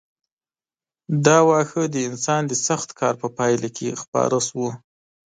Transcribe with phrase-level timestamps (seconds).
[1.25, 4.71] دا واښه د انسان د سخت کار په پایله کې خپاره شول.